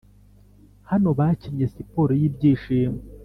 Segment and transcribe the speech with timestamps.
[0.89, 2.99] hano bakinnye siporo yibyishimo,